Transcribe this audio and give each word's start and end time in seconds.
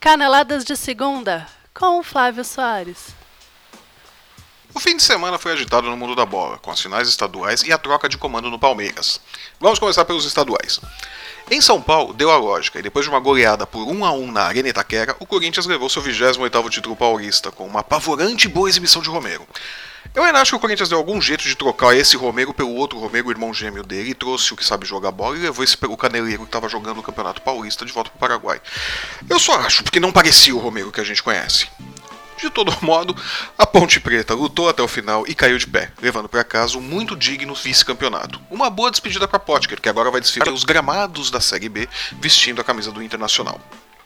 Caneladas 0.00 0.64
de 0.64 0.74
Segunda, 0.76 1.46
com 1.74 2.02
Flávio 2.02 2.42
Soares. 2.42 3.08
O 4.74 4.80
fim 4.80 4.96
de 4.96 5.02
semana 5.02 5.38
foi 5.38 5.52
agitado 5.52 5.90
no 5.90 5.96
mundo 5.96 6.14
da 6.14 6.24
bola, 6.24 6.56
com 6.56 6.70
as 6.70 6.80
finais 6.80 7.06
estaduais 7.06 7.62
e 7.64 7.70
a 7.70 7.76
troca 7.76 8.08
de 8.08 8.16
comando 8.16 8.48
no 8.48 8.58
Palmeiras. 8.58 9.20
Vamos 9.60 9.78
começar 9.78 10.06
pelos 10.06 10.24
estaduais. 10.24 10.80
Em 11.50 11.60
São 11.60 11.82
Paulo, 11.82 12.14
deu 12.14 12.30
a 12.30 12.38
lógica, 12.38 12.78
e 12.78 12.82
depois 12.82 13.04
de 13.04 13.10
uma 13.10 13.20
goleada 13.20 13.66
por 13.66 13.86
1 13.86 14.04
a 14.06 14.12
1 14.12 14.32
na 14.32 14.44
Arena 14.44 14.70
Itaquera, 14.70 15.14
o 15.20 15.26
Corinthians 15.26 15.66
levou 15.66 15.90
seu 15.90 16.02
28º 16.02 16.70
título 16.70 16.96
paulista, 16.96 17.52
com 17.52 17.66
uma 17.66 17.80
apavorante 17.80 18.48
boa 18.48 18.70
exibição 18.70 19.02
de 19.02 19.10
Romero. 19.10 19.46
Eu 20.14 20.24
ainda 20.24 20.40
acho 20.40 20.52
que 20.52 20.56
o 20.56 20.60
Corinthians 20.60 20.88
deu 20.88 20.98
algum 20.98 21.20
jeito 21.20 21.44
de 21.44 21.54
trocar 21.54 21.94
esse 21.96 22.16
Romero 22.16 22.52
pelo 22.52 22.74
outro 22.74 22.98
Romero, 22.98 23.28
o 23.28 23.30
irmão 23.30 23.54
gêmeo 23.54 23.82
dele, 23.82 24.10
e 24.10 24.14
trouxe 24.14 24.52
o 24.52 24.56
que 24.56 24.64
sabe 24.64 24.86
jogar 24.86 25.12
bola 25.12 25.36
e 25.36 25.40
levou 25.40 25.62
esse 25.62 25.76
pelo 25.76 25.96
caneleiro 25.96 26.42
que 26.42 26.48
estava 26.48 26.68
jogando 26.68 26.96
no 26.96 27.02
Campeonato 27.02 27.42
Paulista 27.42 27.84
de 27.84 27.92
volta 27.92 28.10
para 28.10 28.16
o 28.16 28.20
Paraguai. 28.20 28.60
Eu 29.28 29.38
só 29.38 29.54
acho, 29.60 29.84
porque 29.84 30.00
não 30.00 30.10
parecia 30.10 30.54
o 30.54 30.58
Romero 30.58 30.90
que 30.90 31.00
a 31.00 31.04
gente 31.04 31.22
conhece. 31.22 31.68
De 32.40 32.48
todo 32.48 32.74
modo, 32.80 33.14
a 33.58 33.66
Ponte 33.66 34.00
Preta 34.00 34.34
lutou 34.34 34.68
até 34.68 34.82
o 34.82 34.88
final 34.88 35.24
e 35.28 35.34
caiu 35.34 35.58
de 35.58 35.66
pé, 35.66 35.92
levando 36.00 36.28
para 36.28 36.42
casa 36.42 36.78
um 36.78 36.80
muito 36.80 37.14
digno 37.14 37.54
vice-campeonato. 37.54 38.40
Uma 38.50 38.70
boa 38.70 38.90
despedida 38.90 39.28
para 39.28 39.38
Potker, 39.38 39.80
que 39.80 39.88
agora 39.88 40.10
vai 40.10 40.20
desfilar 40.20 40.52
os 40.52 40.64
gramados 40.64 41.30
da 41.30 41.40
Série 41.40 41.68
B 41.68 41.88
vestindo 42.18 42.60
a 42.60 42.64
camisa 42.64 42.90
do 42.90 43.02
Internacional. 43.02 43.60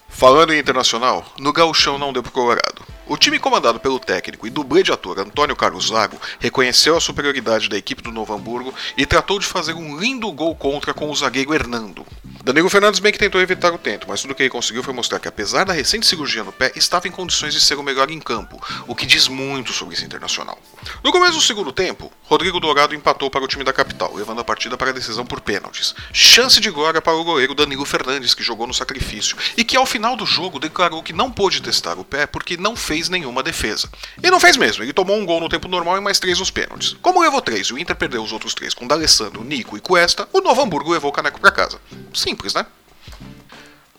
Falando 0.08 0.52
em 0.52 0.58
Internacional, 0.58 1.24
no 1.38 1.52
gauchão 1.52 1.98
não 1.98 2.12
deu 2.12 2.22
pro 2.22 2.33
Colorado. 2.33 2.84
O 3.06 3.18
time 3.18 3.38
comandado 3.38 3.78
pelo 3.78 3.98
técnico 3.98 4.46
e 4.46 4.50
dublê 4.50 4.82
de 4.82 4.90
ator 4.90 5.18
Antônio 5.18 5.54
Carlos 5.54 5.88
Zago 5.88 6.18
reconheceu 6.40 6.96
a 6.96 7.00
superioridade 7.00 7.68
da 7.68 7.77
equipe 7.77 8.02
do 8.02 8.10
Novo 8.10 8.32
Hamburgo 8.32 8.72
e 8.96 9.04
tratou 9.04 9.38
de 9.38 9.44
fazer 9.44 9.74
um 9.74 9.98
lindo 9.98 10.32
gol 10.32 10.54
contra 10.54 10.94
com 10.94 11.10
o 11.10 11.14
zagueiro 11.14 11.52
Hernando. 11.52 12.06
Danilo 12.45 12.69
Fernandes 12.69 13.01
bem 13.01 13.11
que 13.11 13.19
tentou 13.19 13.41
evitar 13.41 13.73
o 13.73 13.79
tento, 13.79 14.07
mas 14.07 14.21
tudo 14.21 14.34
que 14.34 14.43
ele 14.43 14.51
conseguiu 14.51 14.83
foi 14.83 14.93
mostrar 14.93 15.19
que, 15.19 15.27
apesar 15.27 15.64
da 15.64 15.73
recente 15.73 16.06
cirurgia 16.06 16.45
no 16.45 16.53
pé, 16.53 16.73
estava 16.77 17.09
em 17.09 17.11
condições 17.11 17.55
de 17.55 17.61
ser 17.61 17.78
o 17.78 17.83
melhor 17.83 18.11
em 18.11 18.20
campo, 18.20 18.62
o 18.86 18.95
que 18.95 19.06
diz 19.06 19.28
muito 19.28 19.73
sobre 19.73 19.95
esse 19.95 20.05
internacional. 20.05 20.59
No 21.03 21.11
começo 21.11 21.39
do 21.39 21.41
segundo 21.41 21.73
tempo, 21.73 22.12
Rodrigo 22.25 22.61
Dourado 22.61 22.95
empatou 22.95 23.31
para 23.31 23.42
o 23.42 23.48
time 23.48 23.64
da 23.64 23.73
capital, 23.73 24.14
levando 24.14 24.42
a 24.42 24.45
partida 24.45 24.77
para 24.77 24.91
a 24.91 24.92
decisão 24.92 25.25
por 25.25 25.41
pênaltis. 25.41 25.95
Chance 26.12 26.61
de 26.61 26.69
glória 26.69 27.01
para 27.01 27.14
o 27.14 27.25
goleiro 27.25 27.55
Danilo 27.55 27.86
Fernandes, 27.86 28.34
que 28.34 28.42
jogou 28.42 28.67
no 28.67 28.75
sacrifício, 28.75 29.39
e 29.56 29.64
que 29.64 29.75
ao 29.75 29.86
final 29.86 30.14
do 30.14 30.27
jogo 30.27 30.58
declarou 30.58 31.03
que 31.03 31.14
não 31.14 31.31
pôde 31.31 31.62
testar 31.62 31.98
o 31.98 32.05
pé 32.05 32.27
porque 32.27 32.58
não 32.58 32.77
fez 32.77 33.08
nenhuma 33.08 33.42
defesa. 33.42 33.89
E 34.23 34.31
não 34.31 34.39
fez 34.39 34.58
mesmo, 34.58 34.84
ele 34.84 34.92
tomou 34.92 35.17
um 35.17 35.25
gol 35.25 35.41
no 35.41 35.48
tempo 35.48 35.67
normal 35.67 35.97
e 35.97 36.03
mais 36.03 36.19
três 36.19 36.39
nos 36.39 36.51
pênaltis. 36.51 36.95
Como 37.01 37.23
levou 37.23 37.41
três 37.41 37.69
e 37.69 37.73
o 37.73 37.79
Inter 37.79 37.97
perdeu 37.97 38.23
os 38.23 38.33
outros 38.34 38.53
três 38.53 38.75
com 38.75 38.86
D'Alessandro, 38.86 39.42
Nico 39.42 39.79
e 39.79 39.81
Cuesta, 39.81 40.29
o 40.31 40.42
Novo 40.42 40.61
Hamburgo 40.61 40.91
levou 40.91 41.11
o 41.11 41.14
caneco 41.14 41.41
para 41.41 41.51
casa. 41.51 41.81
Simples, 42.34 42.52
né? 42.52 42.66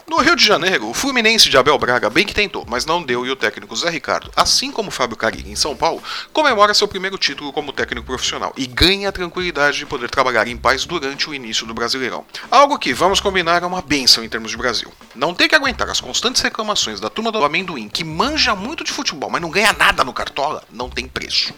No 0.08 0.18
Rio 0.18 0.36
de 0.36 0.46
Janeiro, 0.46 0.88
o 0.88 0.94
Fluminense 0.94 1.50
de 1.50 1.58
Abel 1.58 1.80
Braga 1.80 2.12
bem 2.12 2.26
que 2.26 2.34
tentou, 2.34 2.64
mas 2.68 2.86
não 2.86 3.02
deu 3.02 3.26
e 3.26 3.32
o 3.32 3.36
técnico 3.36 3.76
Zé 3.76 3.90
Ricardo, 3.90 4.30
assim 4.36 4.72
como 4.72 4.92
Fábio 4.92 5.18
Carilli 5.18 5.52
em 5.52 5.56
São 5.56 5.76
Paulo, 5.76 6.04
comemora 6.32 6.76
seu 6.76 6.88
primeiro 6.88 7.18
título 7.18 7.52
como 7.52 7.74
técnico 7.74 8.06
profissional 8.06 8.54
e 8.56 8.68
ganha 8.68 9.10
a 9.10 9.12
tranquilidade 9.12 9.80
de 9.80 9.86
poder 9.86 10.10
trabalhar 10.10 10.48
em 10.48 10.58
paz 10.58 10.86
durante 10.86 11.28
o 11.28 11.34
início 11.34 11.66
do 11.66 11.74
Brasileirão. 11.74 12.24
Algo 12.52 12.78
que, 12.78 12.94
vamos 12.94 13.20
combinar, 13.20 13.64
é 13.64 13.66
uma 13.66 13.82
benção 13.82 14.24
em 14.24 14.30
termos 14.30 14.52
de 14.52 14.58
Brasil. 14.58 14.94
Não 15.16 15.34
ter 15.34 15.48
que 15.48 15.56
aguentar 15.56 15.90
as 15.90 16.02
constantes 16.02 16.42
reclamações 16.42 17.00
da 17.00 17.10
turma 17.10 17.32
do 17.32 17.44
amendoim, 17.44 17.90
que 17.90 18.04
manja 18.04 18.54
muito 18.54 18.84
de 18.84 18.92
futebol, 18.92 19.30
mas 19.30 19.42
não 19.42 19.50
ganha 19.50 19.74
nada 19.74 20.04
no 20.04 20.14
Cartola, 20.14 20.64
não 20.70 20.90
tem 20.90 21.08
preço. 21.08 21.52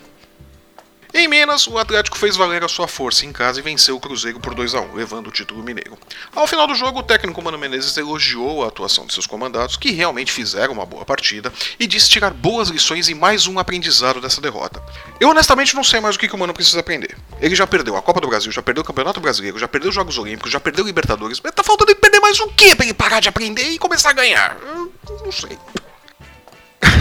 Minas, 1.48 1.66
o 1.66 1.78
Atlético 1.78 2.17
fez 2.17 2.36
valer 2.36 2.62
a 2.62 2.67
sua 2.67 2.90
força 2.90 3.26
em 3.26 3.31
casa 3.31 3.62
e 3.62 3.64
venceu 3.64 3.95
o 3.95 4.02
Cruzeiro 4.02 4.38
por 4.38 4.53
2 4.53 4.76
a 4.76 4.81
1 4.81 4.95
levando 4.95 5.28
o 5.28 5.31
título 5.31 5.64
mineiro. 5.64 5.98
Ao 6.36 6.45
final 6.45 6.67
do 6.67 6.76
jogo, 6.76 7.00
o 7.00 7.04
técnico 7.04 7.42
Mano 7.42 7.58
Menezes 7.58 7.95
elogiou 7.95 8.66
a 8.66 8.67
atuação 8.67 9.06
de 9.06 9.14
seus 9.14 9.26
comandados, 9.26 9.78
que 9.78 9.92
realmente 9.92 10.30
fizeram 10.30 10.73
uma 10.73 10.86
boa 10.86 11.06
partida, 11.06 11.52
e 11.80 11.88
disse 11.88 12.09
tirar 12.09 12.31
boas 12.31 12.67
lições 12.67 13.08
e 13.08 13.14
mais 13.14 13.48
um 13.48 13.59
aprendizado 13.59 14.20
dessa 14.20 14.42
derrota. 14.42 14.83
Eu 15.22 15.30
honestamente 15.30 15.73
não 15.73 15.86
sei 15.86 16.02
mais 16.02 16.17
o 16.17 16.20
que, 16.20 16.27
que 16.27 16.36
o 16.36 16.38
Mano 16.38 16.54
precisa 16.54 16.82
aprender. 16.82 17.17
Ele 17.39 17.55
já 17.55 17.66
perdeu 17.66 17.95
a 17.95 18.02
Copa 18.02 18.20
do 18.20 18.27
Brasil, 18.27 18.52
já 18.52 18.61
perdeu 18.61 18.83
o 18.83 18.86
Campeonato 18.86 19.22
Brasileiro, 19.22 19.58
já 19.58 19.70
perdeu 19.70 19.88
os 19.88 19.95
Jogos 19.95 20.17
Olímpicos, 20.17 20.52
já 20.52 20.60
perdeu 20.60 20.83
Libertadores, 20.83 21.39
mas 21.42 21.54
tá 21.54 21.64
faltando 21.64 21.92
ele 21.92 21.99
perder 22.02 22.20
mais 22.20 22.38
o 22.42 22.49
quê 22.49 22.76
pra 22.76 22.83
ele 22.83 22.93
parar 22.93 23.22
de 23.22 23.30
aprender 23.30 23.70
e 23.70 23.80
começar 23.80 24.10
a 24.10 24.14
ganhar? 24.14 24.58
Eu 24.61 24.92
não 25.23 25.32
sei. 25.32 25.58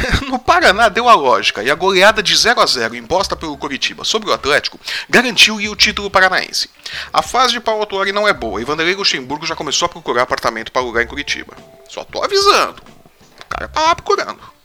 no 0.28 0.38
Paraná 0.38 0.88
deu 0.88 1.08
a 1.08 1.14
lógica 1.14 1.62
e 1.62 1.70
a 1.70 1.74
goleada 1.74 2.22
de 2.22 2.36
0 2.36 2.60
a 2.60 2.66
0 2.66 2.94
imposta 2.94 3.36
pelo 3.36 3.56
Coritiba 3.56 4.04
sobre 4.04 4.30
o 4.30 4.32
Atlético 4.32 4.78
garantiu-lhe 5.08 5.68
o 5.68 5.76
título 5.76 6.10
paranaense. 6.10 6.70
A 7.12 7.22
fase 7.22 7.52
de 7.52 7.60
Paulo 7.60 7.86
Tuori 7.86 8.12
não 8.12 8.28
é 8.28 8.32
boa 8.32 8.60
e 8.60 8.64
Vanderlei 8.64 8.94
Luxemburgo 8.94 9.46
já 9.46 9.56
começou 9.56 9.86
a 9.86 9.88
procurar 9.88 10.22
apartamento 10.22 10.72
para 10.72 10.82
alugar 10.82 11.02
em 11.02 11.06
Curitiba. 11.06 11.54
Só 11.88 12.04
tô 12.04 12.22
avisando. 12.22 12.82
O 13.40 13.48
cara 13.48 13.68
tá 13.68 13.80
lá 13.80 13.94
procurando. 13.94 14.56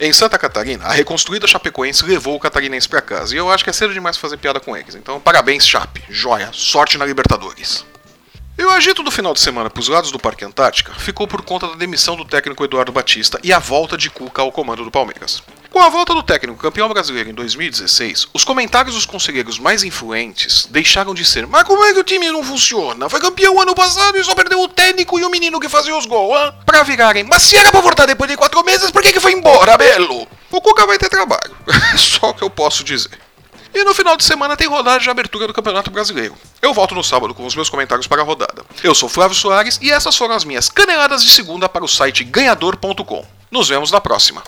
Em 0.00 0.12
Santa 0.12 0.38
Catarina, 0.38 0.84
a 0.84 0.92
reconstruída 0.92 1.46
Chapecoense 1.46 2.04
levou 2.04 2.36
o 2.36 2.40
catarinense 2.40 2.88
para 2.88 3.02
casa 3.02 3.34
e 3.34 3.38
eu 3.38 3.50
acho 3.50 3.64
que 3.64 3.70
é 3.70 3.72
cedo 3.72 3.92
demais 3.92 4.16
fazer 4.16 4.36
piada 4.36 4.60
com 4.60 4.76
eles. 4.76 4.94
Então, 4.94 5.20
parabéns, 5.20 5.66
Chape. 5.66 6.04
Joia. 6.08 6.50
Sorte 6.52 6.96
na 6.96 7.04
Libertadores. 7.04 7.84
E 8.58 8.64
o 8.64 8.70
agito 8.70 9.04
do 9.04 9.10
final 9.12 9.32
de 9.32 9.38
semana 9.38 9.70
para 9.70 9.80
os 9.80 9.86
lados 9.86 10.10
do 10.10 10.18
Parque 10.18 10.44
Antártica 10.44 10.92
ficou 10.98 11.28
por 11.28 11.42
conta 11.42 11.68
da 11.68 11.76
demissão 11.76 12.16
do 12.16 12.24
técnico 12.24 12.64
Eduardo 12.64 12.90
Batista 12.90 13.38
e 13.44 13.52
a 13.52 13.60
volta 13.60 13.96
de 13.96 14.10
Cuca 14.10 14.42
ao 14.42 14.50
comando 14.50 14.82
do 14.82 14.90
Palmeiras. 14.90 15.40
Com 15.70 15.78
a 15.78 15.88
volta 15.88 16.12
do 16.12 16.24
técnico 16.24 16.58
campeão 16.58 16.88
brasileiro 16.88 17.30
em 17.30 17.34
2016, 17.34 18.26
os 18.34 18.42
comentários 18.42 18.96
dos 18.96 19.06
conselheiros 19.06 19.60
mais 19.60 19.84
influentes 19.84 20.66
deixaram 20.68 21.14
de 21.14 21.24
ser 21.24 21.46
Mas 21.46 21.62
como 21.62 21.84
é 21.84 21.92
que 21.92 22.00
o 22.00 22.04
time 22.04 22.32
não 22.32 22.42
funciona? 22.42 23.08
Foi 23.08 23.20
campeão 23.20 23.60
ano 23.60 23.76
passado 23.76 24.18
e 24.18 24.24
só 24.24 24.34
perdeu 24.34 24.60
o 24.60 24.66
técnico 24.66 25.20
e 25.20 25.24
o 25.24 25.30
menino 25.30 25.60
que 25.60 25.68
fazia 25.68 25.96
os 25.96 26.04
gols, 26.04 26.36
hein? 26.36 26.52
Pra 26.66 26.82
virarem 26.82 27.22
Mas 27.22 27.42
se 27.42 27.56
era 27.56 27.70
pra 27.70 27.80
voltar 27.80 28.06
depois 28.06 28.28
de 28.28 28.36
quatro 28.36 28.64
meses, 28.64 28.90
por 28.90 29.02
que, 29.02 29.12
que 29.12 29.20
foi 29.20 29.34
embora, 29.34 29.78
Belo? 29.78 30.26
O 30.50 30.60
Cuca 30.60 30.84
vai 30.84 30.98
ter 30.98 31.08
trabalho. 31.08 31.56
só 31.96 32.32
que 32.32 32.42
eu 32.42 32.50
posso 32.50 32.82
dizer. 32.82 33.16
E 33.72 33.84
no 33.84 33.94
final 33.94 34.16
de 34.16 34.24
semana 34.24 34.56
tem 34.56 34.66
rodada 34.66 34.98
de 34.98 35.08
abertura 35.08 35.46
do 35.46 35.52
Campeonato 35.52 35.92
Brasileiro. 35.92 36.34
Eu 36.60 36.74
volto 36.74 36.94
no 36.94 37.04
sábado 37.04 37.34
com 37.34 37.46
os 37.46 37.54
meus 37.54 37.70
comentários 37.70 38.06
para 38.06 38.22
a 38.22 38.24
rodada. 38.24 38.64
Eu 38.82 38.94
sou 38.94 39.08
Flávio 39.08 39.36
Soares 39.36 39.78
e 39.80 39.90
essas 39.90 40.16
foram 40.16 40.34
as 40.34 40.44
minhas 40.44 40.68
caneladas 40.68 41.22
de 41.22 41.30
segunda 41.30 41.68
para 41.68 41.84
o 41.84 41.88
site 41.88 42.24
ganhador.com. 42.24 43.24
Nos 43.50 43.68
vemos 43.68 43.92
na 43.92 44.00
próxima. 44.00 44.42